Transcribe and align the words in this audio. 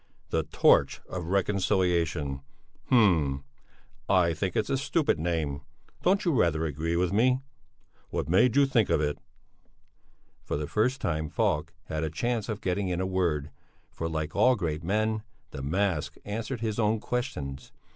"The 0.31 0.41
Torch 0.41 0.99
of 1.07 1.27
Reconciliation! 1.27 2.41
Hm! 2.89 3.43
I 4.09 4.33
think 4.33 4.55
it's 4.55 4.71
a 4.71 4.77
stupid 4.79 5.19
name! 5.19 5.61
Don't 6.01 6.25
you 6.25 6.33
rather 6.33 6.65
agree 6.65 6.95
with 6.95 7.13
me? 7.13 7.41
What 8.09 8.27
made 8.27 8.55
you 8.55 8.65
think 8.65 8.89
of 8.89 8.99
it?" 8.99 9.19
For 10.43 10.57
the 10.57 10.65
first 10.65 11.01
time 11.01 11.29
Falk 11.29 11.71
had 11.83 12.03
a 12.03 12.09
chance 12.09 12.49
of 12.49 12.61
getting 12.61 12.87
in 12.87 12.99
a 12.99 13.05
word, 13.05 13.51
for 13.91 14.09
like 14.09 14.35
all 14.35 14.55
great 14.55 14.83
men, 14.83 15.21
the 15.51 15.61
mask 15.61 16.15
answered 16.25 16.61
his 16.61 16.79
own 16.79 16.99
questions. 16.99 17.71